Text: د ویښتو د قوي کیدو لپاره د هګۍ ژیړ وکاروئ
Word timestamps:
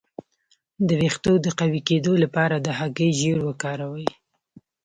د 0.87 0.89
ویښتو 1.01 1.33
د 1.45 1.47
قوي 1.59 1.81
کیدو 1.89 2.13
لپاره 2.23 2.55
د 2.59 2.67
هګۍ 2.79 3.09
ژیړ 3.19 3.39
وکاروئ 3.47 4.07